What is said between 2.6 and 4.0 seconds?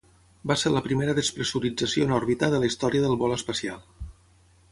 la història del vol espacial.